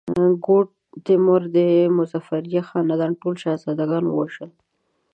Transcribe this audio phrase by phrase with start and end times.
[0.45, 0.67] ګوډ
[1.05, 1.57] تیمور د
[1.97, 4.51] مظفریه خاندان ټول شهزاده ګان ووژل.